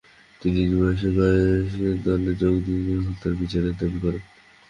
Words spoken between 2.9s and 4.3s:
এবং হত্যার বিচারের দাবি করেন।